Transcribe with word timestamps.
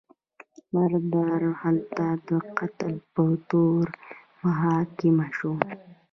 مراد 0.73 1.13
هلته 1.61 2.05
د 2.27 2.29
قتل 2.57 2.93
په 3.13 3.23
تور 3.49 3.85
محاکمه 4.43 5.25
شو. 5.37 5.51